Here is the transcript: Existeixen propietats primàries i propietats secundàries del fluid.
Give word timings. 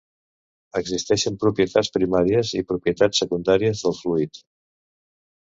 Existeixen 0.79 1.37
propietats 1.43 1.91
primàries 1.97 2.55
i 2.61 2.65
propietats 2.73 3.23
secundàries 3.25 3.85
del 3.85 3.97
fluid. 4.01 4.43